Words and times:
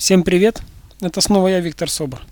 Всем 0.00 0.22
привет! 0.22 0.62
Это 1.02 1.20
снова 1.20 1.48
я, 1.48 1.60
Виктор 1.60 1.90
Собор. 1.90 2.22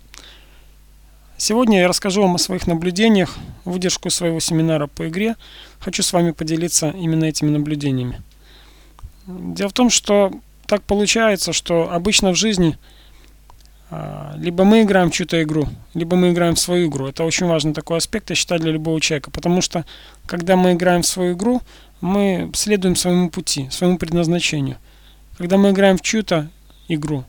Сегодня 1.37 1.81
я 1.81 1.87
расскажу 1.87 2.23
вам 2.23 2.33
о 2.33 2.39
своих 2.39 2.65
наблюдениях, 2.65 3.37
выдержку 3.63 4.09
своего 4.09 4.39
семинара 4.39 4.87
по 4.87 5.07
игре. 5.07 5.35
Хочу 5.77 6.01
с 6.01 6.11
вами 6.11 6.31
поделиться 6.31 6.89
именно 6.89 7.25
этими 7.25 7.51
наблюдениями. 7.51 8.23
Дело 9.27 9.69
в 9.69 9.73
том, 9.73 9.91
что 9.91 10.31
так 10.65 10.81
получается, 10.81 11.53
что 11.53 11.91
обычно 11.91 12.31
в 12.31 12.35
жизни 12.35 12.75
а, 13.91 14.33
либо 14.35 14.63
мы 14.63 14.81
играем 14.81 15.11
в 15.11 15.13
чью-то 15.13 15.39
игру, 15.43 15.67
либо 15.93 16.15
мы 16.15 16.31
играем 16.31 16.55
в 16.55 16.59
свою 16.59 16.89
игру. 16.89 17.05
Это 17.05 17.23
очень 17.23 17.45
важный 17.45 17.75
такой 17.75 17.99
аспект, 17.99 18.31
я 18.31 18.35
считаю, 18.35 18.59
для 18.59 18.71
любого 18.71 18.99
человека. 18.99 19.29
Потому 19.29 19.61
что, 19.61 19.85
когда 20.25 20.55
мы 20.55 20.73
играем 20.73 21.03
в 21.03 21.07
свою 21.07 21.35
игру, 21.35 21.61
мы 22.01 22.49
следуем 22.55 22.95
своему 22.95 23.29
пути, 23.29 23.69
своему 23.69 23.99
предназначению. 23.99 24.77
Когда 25.37 25.57
мы 25.57 25.69
играем 25.69 25.99
в 25.99 26.01
чью-то 26.01 26.49
игру, 26.87 27.25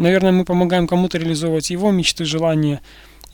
наверное, 0.00 0.32
мы 0.32 0.44
помогаем 0.44 0.86
кому-то 0.86 1.18
реализовывать 1.18 1.70
его 1.70 1.90
мечты, 1.90 2.24
желания, 2.24 2.80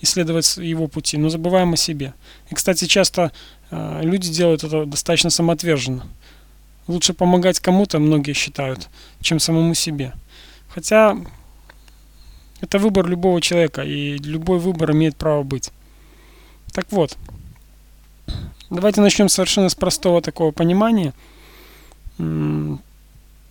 исследовать 0.00 0.56
его 0.56 0.88
пути, 0.88 1.16
но 1.16 1.28
забываем 1.28 1.72
о 1.72 1.76
себе. 1.76 2.14
И, 2.50 2.54
кстати, 2.54 2.86
часто 2.86 3.32
э, 3.70 4.00
люди 4.02 4.30
делают 4.30 4.64
это 4.64 4.84
достаточно 4.84 5.30
самоотверженно. 5.30 6.06
Лучше 6.86 7.14
помогать 7.14 7.60
кому-то, 7.60 7.98
многие 7.98 8.32
считают, 8.32 8.88
чем 9.20 9.38
самому 9.38 9.74
себе. 9.74 10.12
Хотя 10.68 11.16
это 12.60 12.78
выбор 12.78 13.06
любого 13.06 13.40
человека, 13.40 13.82
и 13.82 14.18
любой 14.18 14.58
выбор 14.58 14.92
имеет 14.92 15.16
право 15.16 15.42
быть. 15.42 15.70
Так 16.72 16.86
вот, 16.90 17.16
давайте 18.70 19.00
начнем 19.00 19.28
совершенно 19.28 19.68
с 19.68 19.74
простого 19.74 20.20
такого 20.22 20.52
понимания. 20.52 21.12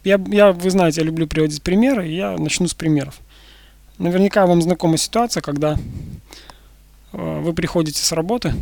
Я, 0.06 0.22
я, 0.28 0.52
вы 0.52 0.70
знаете, 0.70 1.02
я 1.02 1.08
люблю 1.08 1.26
приводить 1.26 1.64
примеры, 1.64 2.08
и 2.08 2.16
я 2.16 2.38
начну 2.38 2.68
с 2.68 2.76
примеров. 2.76 3.20
Наверняка 3.98 4.46
вам 4.46 4.62
знакома 4.62 4.98
ситуация, 4.98 5.42
когда 5.42 5.80
э, 7.12 7.42
вы 7.42 7.54
приходите 7.54 8.00
с 8.04 8.12
работы 8.12 8.54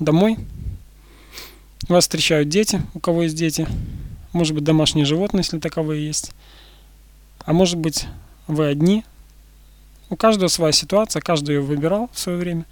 домой, 0.00 0.38
вас 1.88 2.04
встречают 2.04 2.48
дети, 2.48 2.80
у 2.94 2.98
кого 2.98 3.24
есть 3.24 3.36
дети, 3.36 3.68
может 4.32 4.54
быть 4.54 4.64
домашние 4.64 5.04
животные, 5.04 5.42
если 5.42 5.58
таковые 5.58 6.06
есть, 6.06 6.32
а 7.44 7.52
может 7.52 7.76
быть 7.76 8.06
вы 8.46 8.66
одни. 8.66 9.04
У 10.08 10.16
каждого 10.16 10.48
своя 10.48 10.72
ситуация, 10.72 11.20
каждый 11.20 11.56
ее 11.56 11.60
выбирал 11.60 12.08
в 12.14 12.18
свое 12.18 12.38
время. 12.38 12.64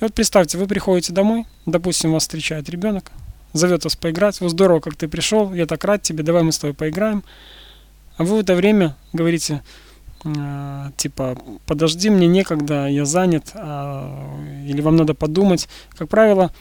И 0.00 0.04
вот 0.04 0.14
представьте, 0.14 0.56
вы 0.56 0.66
приходите 0.66 1.12
домой, 1.12 1.44
допустим, 1.66 2.12
вас 2.12 2.22
встречает 2.22 2.70
ребенок, 2.70 3.12
зовет 3.54 3.84
вас 3.84 3.96
поиграть, 3.96 4.40
вот 4.40 4.50
здорово, 4.50 4.80
как 4.80 4.96
ты 4.96 5.08
пришел, 5.08 5.54
я 5.54 5.64
так 5.64 5.82
рад 5.84 6.02
тебе, 6.02 6.22
давай 6.22 6.42
мы 6.42 6.52
с 6.52 6.58
тобой 6.58 6.74
поиграем. 6.74 7.22
А 8.16 8.24
вы 8.24 8.36
в 8.36 8.40
это 8.40 8.54
время 8.54 8.96
говорите, 9.12 9.62
э, 10.24 10.90
типа, 10.96 11.38
подожди, 11.66 12.10
мне 12.10 12.26
некогда, 12.26 12.86
я 12.86 13.04
занят, 13.04 13.52
а, 13.54 14.38
или 14.66 14.80
вам 14.80 14.96
надо 14.96 15.14
подумать. 15.14 15.68
Как 15.96 16.08
правило, 16.08 16.52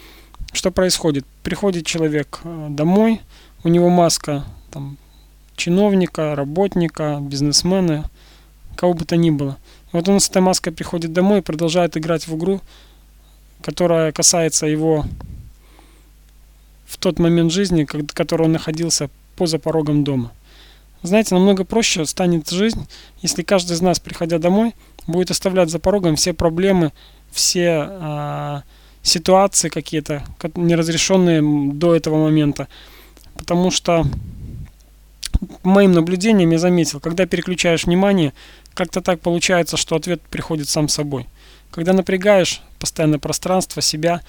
что 0.53 0.71
происходит? 0.71 1.25
Приходит 1.43 1.85
человек 1.85 2.39
э, 2.43 2.67
домой, 2.69 3.21
у 3.63 3.69
него 3.69 3.89
маска 3.89 4.45
там, 4.71 4.97
чиновника, 5.55 6.35
работника, 6.35 7.19
бизнесмена, 7.21 8.09
кого 8.75 8.93
бы 8.93 9.05
то 9.05 9.15
ни 9.17 9.31
было. 9.31 9.57
Вот 9.91 10.09
он 10.09 10.19
с 10.19 10.29
этой 10.29 10.41
маской 10.41 10.71
приходит 10.71 11.13
домой 11.13 11.39
и 11.39 11.43
продолжает 11.43 11.97
играть 11.97 12.27
в 12.27 12.35
игру, 12.35 12.61
которая 13.61 14.11
касается 14.11 14.65
его 14.65 15.05
в 16.93 16.97
тот 16.97 17.17
момент 17.17 17.51
жизни, 17.51 17.87
в 17.89 18.13
который 18.13 18.43
он 18.43 18.51
находился 18.51 19.09
поза 19.35 19.57
порогом 19.57 20.03
дома. 20.03 20.31
Знаете, 21.01 21.33
намного 21.33 21.63
проще 21.65 22.05
станет 22.05 22.49
жизнь, 22.49 22.87
если 23.21 23.41
каждый 23.41 23.73
из 23.73 23.81
нас, 23.81 23.99
приходя 23.99 24.37
домой, 24.37 24.75
будет 25.07 25.31
оставлять 25.31 25.69
за 25.69 25.79
порогом 25.79 26.15
все 26.15 26.33
проблемы, 26.33 26.93
все 27.31 27.87
э, 27.89 28.61
ситуации 29.01 29.69
какие-то, 29.69 30.23
неразрешенные 30.55 31.41
до 31.73 31.95
этого 31.95 32.23
момента. 32.23 32.67
Потому 33.35 33.71
что 33.71 34.05
моим 35.63 35.93
наблюдениям 35.93 36.51
я 36.51 36.59
заметил, 36.59 36.99
когда 36.99 37.25
переключаешь 37.25 37.85
внимание, 37.85 38.31
как-то 38.75 39.01
так 39.01 39.19
получается, 39.19 39.77
что 39.77 39.95
ответ 39.95 40.21
приходит 40.21 40.69
сам 40.69 40.87
собой. 40.87 41.27
Когда 41.71 41.91
напрягаешь 41.91 42.61
постоянно 42.79 43.17
пространство, 43.17 43.81
себя, 43.81 44.21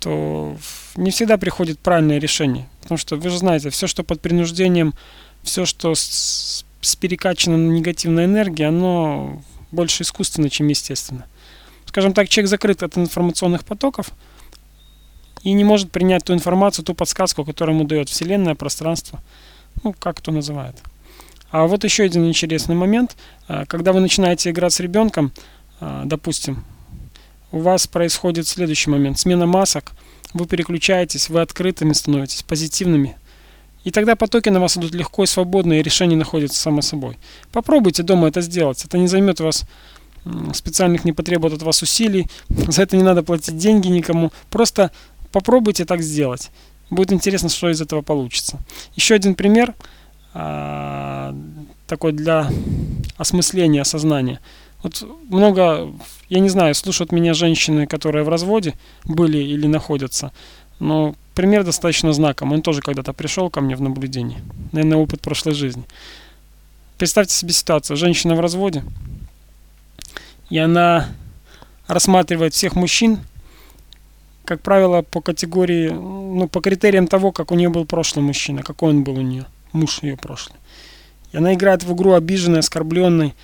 то 0.00 0.56
не 0.96 1.10
всегда 1.10 1.38
приходит 1.38 1.78
правильное 1.78 2.18
решение. 2.18 2.68
Потому 2.82 2.98
что 2.98 3.16
вы 3.16 3.30
же 3.30 3.38
знаете, 3.38 3.70
все, 3.70 3.86
что 3.86 4.02
под 4.04 4.20
принуждением, 4.20 4.94
все, 5.42 5.64
что 5.64 5.94
с, 5.94 6.64
с 6.80 6.96
перекачанной 6.96 7.58
негативной 7.58 8.24
энергией, 8.24 8.68
оно 8.68 9.42
больше 9.70 10.02
искусственно, 10.02 10.50
чем 10.50 10.68
естественно. 10.68 11.26
Скажем 11.86 12.12
так, 12.12 12.28
человек 12.28 12.50
закрыт 12.50 12.82
от 12.82 12.96
информационных 12.96 13.64
потоков 13.64 14.10
и 15.42 15.52
не 15.52 15.64
может 15.64 15.90
принять 15.90 16.24
ту 16.24 16.34
информацию, 16.34 16.84
ту 16.84 16.94
подсказку, 16.94 17.44
которую 17.44 17.76
ему 17.76 17.86
дает 17.86 18.08
Вселенная, 18.08 18.54
пространство, 18.54 19.22
ну, 19.82 19.94
как 19.98 20.18
кто 20.18 20.32
называет. 20.32 20.76
А 21.50 21.66
вот 21.66 21.84
еще 21.84 22.04
один 22.04 22.26
интересный 22.26 22.74
момент. 22.74 23.16
А, 23.46 23.64
когда 23.64 23.92
вы 23.92 24.00
начинаете 24.00 24.50
играть 24.50 24.72
с 24.72 24.80
ребенком, 24.80 25.32
а, 25.80 26.04
допустим, 26.04 26.64
у 27.52 27.60
вас 27.60 27.86
происходит 27.86 28.46
следующий 28.46 28.90
момент. 28.90 29.18
Смена 29.18 29.46
масок. 29.46 29.92
Вы 30.34 30.46
переключаетесь, 30.46 31.28
вы 31.28 31.40
открытыми 31.40 31.92
становитесь, 31.92 32.42
позитивными. 32.42 33.16
И 33.84 33.90
тогда 33.90 34.16
потоки 34.16 34.50
на 34.50 34.60
вас 34.60 34.76
идут 34.76 34.92
легко 34.92 35.24
и 35.24 35.26
свободно, 35.26 35.74
и 35.74 35.82
решение 35.82 36.18
находится 36.18 36.60
само 36.60 36.82
собой. 36.82 37.16
Попробуйте 37.52 38.02
дома 38.02 38.28
это 38.28 38.42
сделать. 38.42 38.84
Это 38.84 38.98
не 38.98 39.08
займет 39.08 39.40
вас 39.40 39.64
специальных 40.52 41.04
не 41.04 41.12
потребует 41.12 41.54
от 41.54 41.62
вас 41.62 41.82
усилий. 41.82 42.26
За 42.48 42.82
это 42.82 42.96
не 42.96 43.02
надо 43.02 43.22
платить 43.22 43.56
деньги 43.56 43.88
никому. 43.88 44.32
Просто 44.50 44.90
попробуйте 45.32 45.84
так 45.84 46.02
сделать. 46.02 46.50
Будет 46.90 47.12
интересно, 47.12 47.48
что 47.48 47.70
из 47.70 47.80
этого 47.80 48.02
получится. 48.02 48.58
Еще 48.94 49.14
один 49.14 49.34
пример 49.34 49.74
а, 50.34 51.34
такой 51.86 52.12
для 52.12 52.50
осмысления, 53.16 53.82
осознания. 53.82 54.40
Вот 54.82 55.04
много, 55.28 55.92
я 56.28 56.38
не 56.38 56.48
знаю, 56.48 56.74
слушают 56.74 57.10
меня 57.10 57.34
женщины, 57.34 57.86
которые 57.86 58.24
в 58.24 58.28
разводе 58.28 58.74
были 59.04 59.38
или 59.38 59.66
находятся, 59.66 60.32
но 60.78 61.16
пример 61.34 61.64
достаточно 61.64 62.12
знаком. 62.12 62.52
Он 62.52 62.62
тоже 62.62 62.80
когда-то 62.80 63.12
пришел 63.12 63.50
ко 63.50 63.60
мне 63.60 63.74
в 63.74 63.80
наблюдение. 63.80 64.40
Наверное, 64.72 64.98
опыт 64.98 65.20
прошлой 65.20 65.54
жизни. 65.54 65.82
Представьте 66.96 67.34
себе 67.34 67.52
ситуацию. 67.52 67.96
Женщина 67.96 68.34
в 68.34 68.40
разводе, 68.40 68.84
и 70.50 70.58
она 70.58 71.08
рассматривает 71.86 72.54
всех 72.54 72.74
мужчин, 72.74 73.20
как 74.44 74.62
правило, 74.62 75.02
по 75.02 75.20
категории, 75.20 75.90
ну, 75.90 76.48
по 76.48 76.60
критериям 76.60 77.06
того, 77.06 77.32
как 77.32 77.52
у 77.52 77.54
нее 77.54 77.68
был 77.68 77.84
прошлый 77.84 78.24
мужчина, 78.24 78.62
какой 78.62 78.90
он 78.90 79.04
был 79.04 79.18
у 79.18 79.22
нее, 79.22 79.44
муж 79.72 80.02
ее 80.02 80.16
прошлый. 80.16 80.56
И 81.32 81.36
она 81.36 81.52
играет 81.52 81.82
в 81.84 81.92
игру 81.94 82.14
обиженной, 82.14 82.60
оскорбленной, 82.60 83.34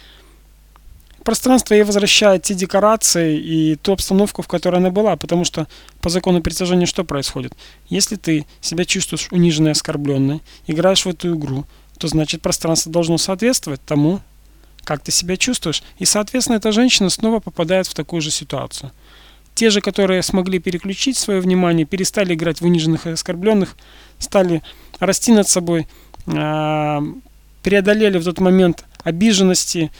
пространство 1.24 1.74
ей 1.74 1.82
возвращает 1.82 2.42
те 2.42 2.54
декорации 2.54 3.38
и 3.38 3.76
ту 3.76 3.92
обстановку, 3.92 4.42
в 4.42 4.48
которой 4.48 4.76
она 4.76 4.90
была, 4.90 5.16
потому 5.16 5.44
что 5.44 5.66
по 6.00 6.10
закону 6.10 6.42
притяжения 6.42 6.86
что 6.86 7.04
происходит? 7.04 7.54
Если 7.88 8.16
ты 8.16 8.46
себя 8.60 8.84
чувствуешь 8.84 9.28
униженной, 9.30 9.72
оскорбленной, 9.72 10.42
играешь 10.66 11.04
в 11.04 11.08
эту 11.08 11.34
игру, 11.36 11.64
то 11.98 12.06
значит 12.08 12.42
пространство 12.42 12.92
должно 12.92 13.18
соответствовать 13.18 13.80
тому, 13.84 14.20
как 14.84 15.00
ты 15.00 15.10
себя 15.10 15.36
чувствуешь. 15.36 15.82
И, 15.98 16.04
соответственно, 16.04 16.56
эта 16.56 16.70
женщина 16.70 17.08
снова 17.08 17.40
попадает 17.40 17.86
в 17.86 17.94
такую 17.94 18.20
же 18.20 18.30
ситуацию. 18.30 18.92
Те 19.54 19.70
же, 19.70 19.80
которые 19.80 20.22
смогли 20.22 20.58
переключить 20.58 21.16
свое 21.16 21.40
внимание, 21.40 21.86
перестали 21.86 22.34
играть 22.34 22.60
в 22.60 22.64
униженных 22.64 23.06
и 23.06 23.10
оскорбленных, 23.10 23.76
стали 24.18 24.62
расти 24.98 25.32
над 25.32 25.48
собой, 25.48 25.86
а, 26.26 27.02
преодолели 27.62 28.18
в 28.18 28.24
тот 28.24 28.40
момент 28.40 28.84
обиженности, 29.04 29.90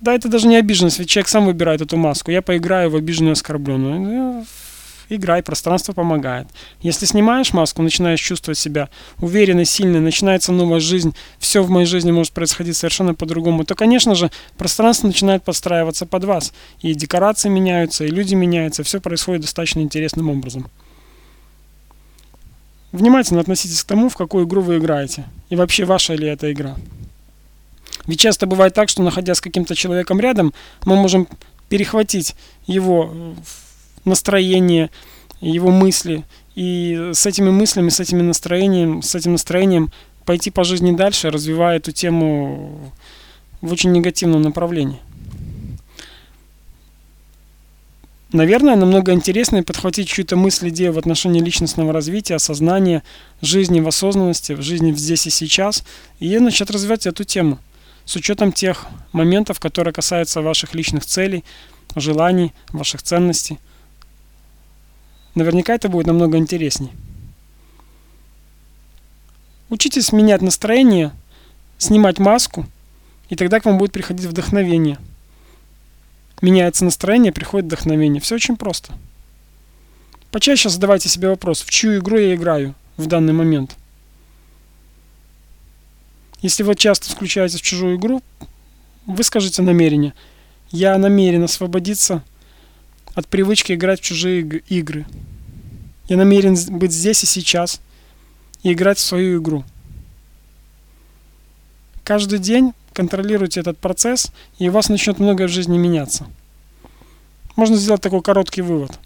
да, 0.00 0.14
это 0.14 0.28
даже 0.28 0.46
не 0.46 0.56
обиженность, 0.56 0.98
ведь 0.98 1.08
человек 1.08 1.28
сам 1.28 1.46
выбирает 1.46 1.80
эту 1.80 1.96
маску. 1.96 2.30
Я 2.30 2.42
поиграю 2.42 2.90
в 2.90 2.96
обиженную 2.96 3.32
оскорбленную. 3.32 4.00
Ну, 4.00 4.46
играй, 5.08 5.42
пространство 5.42 5.92
помогает. 5.92 6.46
Если 6.82 7.06
снимаешь 7.06 7.52
маску, 7.52 7.82
начинаешь 7.82 8.20
чувствовать 8.20 8.58
себя 8.58 8.88
уверенной, 9.20 9.64
сильной, 9.64 10.00
начинается 10.00 10.52
новая 10.52 10.80
жизнь, 10.80 11.14
все 11.38 11.62
в 11.62 11.70
моей 11.70 11.86
жизни 11.86 12.12
может 12.12 12.32
происходить 12.32 12.76
совершенно 12.76 13.14
по-другому, 13.14 13.64
то, 13.64 13.74
конечно 13.74 14.14
же, 14.14 14.30
пространство 14.56 15.08
начинает 15.08 15.42
подстраиваться 15.42 16.06
под 16.06 16.24
вас. 16.24 16.52
И 16.80 16.94
декорации 16.94 17.48
меняются, 17.48 18.04
и 18.04 18.08
люди 18.08 18.34
меняются, 18.34 18.82
все 18.84 19.00
происходит 19.00 19.42
достаточно 19.42 19.80
интересным 19.80 20.30
образом. 20.30 20.70
Внимательно 22.92 23.40
относитесь 23.40 23.82
к 23.82 23.86
тому, 23.86 24.08
в 24.08 24.16
какую 24.16 24.46
игру 24.46 24.62
вы 24.62 24.78
играете. 24.78 25.24
И 25.50 25.56
вообще, 25.56 25.84
ваша 25.84 26.14
ли 26.14 26.26
это 26.26 26.50
игра. 26.50 26.76
Ведь 28.08 28.18
часто 28.18 28.46
бывает 28.46 28.74
так, 28.74 28.88
что 28.88 29.02
находясь 29.02 29.36
с 29.36 29.40
каким-то 29.42 29.74
человеком 29.74 30.18
рядом, 30.18 30.54
мы 30.86 30.96
можем 30.96 31.28
перехватить 31.68 32.34
его 32.66 33.12
э, 33.12 33.34
настроение, 34.06 34.88
его 35.42 35.70
мысли, 35.70 36.24
и 36.54 37.10
с 37.12 37.26
этими 37.26 37.50
мыслями, 37.50 37.90
с 37.90 38.00
этим 38.00 38.26
настроением, 38.26 39.02
с 39.02 39.14
этим 39.14 39.32
настроением 39.32 39.92
пойти 40.24 40.50
по 40.50 40.64
жизни 40.64 40.96
дальше, 40.96 41.30
развивая 41.30 41.76
эту 41.76 41.92
тему 41.92 42.92
в 43.60 43.72
очень 43.72 43.92
негативном 43.92 44.40
направлении. 44.40 45.00
Наверное, 48.32 48.76
намного 48.76 49.12
интереснее 49.12 49.62
подхватить 49.62 50.08
чью-то 50.08 50.36
мысль, 50.36 50.70
идею 50.70 50.94
в 50.94 50.98
отношении 50.98 51.42
личностного 51.42 51.92
развития, 51.92 52.36
осознания, 52.36 53.02
жизни 53.42 53.80
в 53.80 53.88
осознанности, 53.88 54.52
в 54.52 54.62
жизни 54.62 54.92
здесь 54.92 55.26
и 55.26 55.30
сейчас, 55.30 55.84
и 56.20 56.38
начать 56.38 56.70
развивать 56.70 57.06
эту 57.06 57.24
тему 57.24 57.58
с 58.08 58.16
учетом 58.16 58.52
тех 58.52 58.86
моментов, 59.12 59.60
которые 59.60 59.92
касаются 59.92 60.42
ваших 60.42 60.74
личных 60.74 61.04
целей, 61.04 61.44
желаний, 61.94 62.52
ваших 62.70 63.02
ценностей. 63.02 63.58
Наверняка 65.34 65.74
это 65.74 65.88
будет 65.88 66.06
намного 66.06 66.38
интересней. 66.38 66.90
Учитесь 69.68 70.10
менять 70.10 70.42
настроение, 70.42 71.12
снимать 71.76 72.18
маску, 72.18 72.66
и 73.28 73.36
тогда 73.36 73.60
к 73.60 73.66
вам 73.66 73.78
будет 73.78 73.92
приходить 73.92 74.26
вдохновение– 74.26 74.98
меняется 76.42 76.84
настроение, 76.84 77.32
приходит 77.32 77.66
вдохновение. 77.66 78.20
Все 78.20 78.36
очень 78.36 78.56
просто. 78.56 78.92
Почаще 80.30 80.68
задавайте 80.68 81.08
себе 81.08 81.28
вопрос, 81.28 81.62
в 81.62 81.70
чью 81.70 81.98
игру 81.98 82.18
я 82.18 82.34
играю 82.34 82.74
в 82.96 83.06
данный 83.06 83.32
момент. 83.32 83.76
Если 86.40 86.62
вы 86.62 86.74
часто 86.76 87.10
включаетесь 87.10 87.60
в 87.60 87.62
чужую 87.62 87.96
игру, 87.96 88.22
выскажите 89.06 89.62
намерение. 89.62 90.14
Я 90.70 90.96
намерен 90.98 91.44
освободиться 91.44 92.22
от 93.14 93.26
привычки 93.26 93.72
играть 93.72 94.00
в 94.00 94.04
чужие 94.04 94.42
игры. 94.68 95.06
Я 96.08 96.16
намерен 96.16 96.56
быть 96.78 96.92
здесь 96.92 97.22
и 97.24 97.26
сейчас 97.26 97.80
и 98.62 98.72
играть 98.72 98.98
в 98.98 99.02
свою 99.02 99.40
игру. 99.42 99.64
Каждый 102.04 102.38
день 102.38 102.72
контролируйте 102.92 103.60
этот 103.60 103.78
процесс, 103.78 104.32
и 104.58 104.68
у 104.68 104.72
вас 104.72 104.88
начнет 104.88 105.18
многое 105.18 105.48
в 105.48 105.50
жизни 105.52 105.76
меняться. 105.76 106.26
Можно 107.56 107.76
сделать 107.76 108.00
такой 108.00 108.22
короткий 108.22 108.62
вывод. 108.62 108.98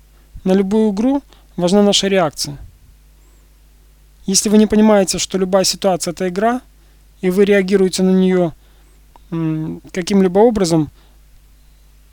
На 0.44 0.52
любую 0.52 0.93
игру 0.93 1.23
важна 1.56 1.82
наша 1.82 2.08
реакция. 2.08 2.58
Если 4.26 4.49
вы 4.49 4.58
не 4.58 4.67
понимаете, 4.67 5.19
что 5.19 5.38
любая 5.38 5.64
ситуация 5.64 6.12
это 6.12 6.29
игра, 6.29 6.61
и 7.22 7.30
вы 7.30 7.44
реагируете 7.46 8.02
на 8.02 8.10
нее 8.10 8.52
каким-либо 9.92 10.40
образом, 10.40 10.90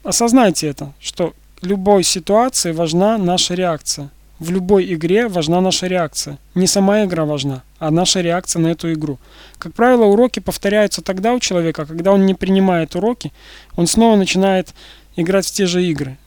осознайте 0.04 0.68
это, 0.68 0.94
что 1.02 1.34
любой 1.62 2.04
ситуации 2.04 2.72
важна 2.72 3.18
наша 3.18 3.56
реакция. 3.56 4.10
В 4.40 4.52
любой 4.52 4.94
игре 4.94 5.28
важна 5.28 5.60
наша 5.60 5.88
реакция. 5.88 6.38
Не 6.56 6.66
сама 6.66 7.04
игра 7.04 7.26
важна, 7.26 7.62
а 7.78 7.92
наша 7.92 8.22
реакция 8.22 8.62
на 8.62 8.68
эту 8.68 8.94
игру. 8.94 9.20
Как 9.58 9.74
правило, 9.74 10.06
уроки 10.06 10.40
повторяются 10.40 11.02
тогда 11.02 11.34
у 11.34 11.40
человека, 11.40 11.86
когда 11.86 12.14
он 12.14 12.26
не 12.26 12.36
принимает 12.36 12.96
уроки, 12.96 13.34
он 13.76 13.86
снова 13.86 14.16
начинает 14.16 14.74
играть 15.18 15.46
в 15.46 15.52
те 15.52 15.66
же 15.66 15.84
игры. 15.84 16.18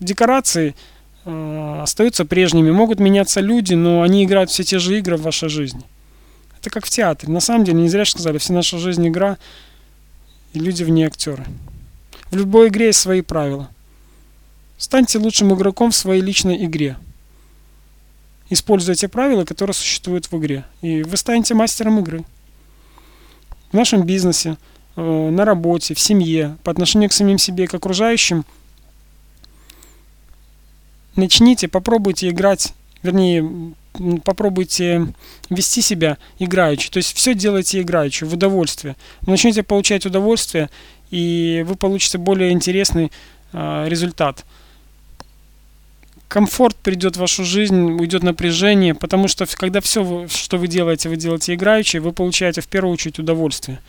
Декорации 0.00 0.74
э, 1.24 1.80
остаются 1.82 2.26
прежними, 2.26 2.70
могут 2.70 3.00
меняться 3.00 3.40
люди, 3.40 3.72
но 3.72 4.02
они 4.02 4.24
играют 4.24 4.50
все 4.50 4.62
те 4.62 4.78
же 4.78 4.98
игры 4.98 5.16
в 5.16 5.22
вашей 5.22 5.48
жизни. 5.48 5.82
Это 6.66 6.72
как 6.72 6.86
в 6.86 6.90
театре. 6.90 7.32
На 7.32 7.38
самом 7.38 7.64
деле, 7.64 7.80
не 7.80 7.88
зря 7.88 8.04
сказали, 8.04 8.38
вся 8.38 8.52
наша 8.52 8.76
жизнь 8.78 9.06
игра, 9.06 9.38
и 10.52 10.58
люди 10.58 10.82
в 10.82 10.90
ней 10.90 11.04
актеры. 11.04 11.46
В 12.32 12.36
любой 12.36 12.68
игре 12.68 12.86
есть 12.86 12.98
свои 12.98 13.20
правила. 13.20 13.70
Станьте 14.76 15.20
лучшим 15.20 15.54
игроком 15.54 15.92
в 15.92 15.96
своей 15.96 16.20
личной 16.20 16.64
игре 16.64 16.96
используйте 18.50 19.06
правила, 19.06 19.44
которые 19.44 19.74
существуют 19.74 20.26
в 20.26 20.36
игре. 20.38 20.64
И 20.82 21.02
вы 21.02 21.16
станете 21.16 21.54
мастером 21.54 22.00
игры. 22.00 22.24
В 23.70 23.74
нашем 23.74 24.04
бизнесе, 24.04 24.56
э, 24.96 25.30
на 25.30 25.44
работе, 25.44 25.94
в 25.94 26.00
семье, 26.00 26.56
по 26.62 26.70
отношению 26.70 27.10
к 27.10 27.12
самим 27.12 27.38
себе 27.38 27.64
и 27.64 27.66
к 27.66 27.74
окружающим, 27.74 28.44
начните, 31.14 31.68
попробуйте 31.68 32.28
играть, 32.28 32.74
вернее, 33.02 33.74
попробуйте 34.24 35.08
вести 35.50 35.82
себя 35.82 36.18
играючи. 36.38 36.90
То 36.90 36.98
есть 36.98 37.16
все 37.16 37.34
делайте 37.34 37.80
играючи, 37.80 38.24
в 38.24 38.34
удовольствие. 38.34 38.96
Вы 39.22 39.32
начнете 39.32 39.62
получать 39.62 40.06
удовольствие, 40.06 40.70
и 41.10 41.64
вы 41.66 41.76
получите 41.76 42.18
более 42.18 42.52
интересный 42.52 43.12
э, 43.52 43.86
результат 43.88 44.44
комфорт 46.28 46.76
придет 46.76 47.16
в 47.16 47.20
вашу 47.20 47.44
жизнь, 47.44 47.92
уйдет 47.92 48.22
напряжение, 48.22 48.94
потому 48.94 49.28
что 49.28 49.46
когда 49.46 49.80
все, 49.80 50.26
что 50.28 50.58
вы 50.58 50.68
делаете, 50.68 51.08
вы 51.08 51.16
делаете 51.16 51.54
играючи, 51.54 51.98
вы 51.98 52.12
получаете 52.12 52.60
в 52.60 52.68
первую 52.68 52.92
очередь 52.92 53.18
удовольствие. 53.18 53.80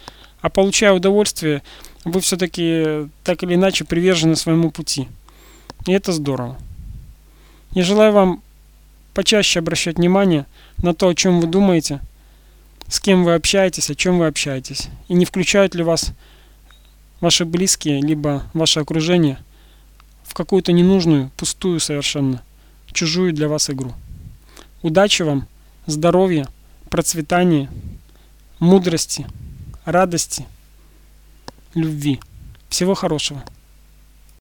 А 0.41 0.49
получая 0.49 0.93
удовольствие, 0.93 1.63
вы 2.05 2.21
все-таки 2.21 3.09
так 3.23 3.43
или 3.43 3.55
иначе 3.55 3.85
привержены 3.85 4.35
своему 4.35 4.71
пути. 4.71 5.07
И 5.87 5.91
это 5.91 6.11
здорово. 6.11 6.57
Я 7.71 7.83
желаю 7.83 8.13
вам 8.13 8.43
почаще 9.17 9.57
обращать 9.57 9.97
внимание 9.97 10.45
на 10.77 10.93
то, 10.93 11.07
о 11.09 11.15
чем 11.15 11.41
вы 11.41 11.47
думаете, 11.47 12.01
с 12.87 12.99
кем 12.99 13.23
вы 13.23 13.33
общаетесь, 13.33 13.89
о 13.89 13.95
чем 13.95 14.19
вы 14.19 14.27
общаетесь. 14.27 14.89
И 15.07 15.15
не 15.15 15.25
включают 15.25 15.73
ли 15.73 15.81
вас 15.81 16.13
ваши 17.19 17.43
близкие, 17.43 17.99
либо 17.99 18.43
ваше 18.53 18.79
окружение– 18.79 19.39
в 20.27 20.33
какую-то 20.33 20.71
ненужную, 20.71 21.31
пустую 21.35 21.79
совершенно, 21.79 22.43
чужую 22.91 23.33
для 23.33 23.47
вас 23.47 23.69
игру. 23.71 23.93
Удачи 24.83 25.23
вам, 25.23 25.47
здоровья, 25.87 26.47
процветания, 26.89 27.71
мудрости, 28.59 29.25
радости, 29.85 30.45
любви. 31.73 32.19
Всего 32.69 32.93
хорошего. 32.93 33.43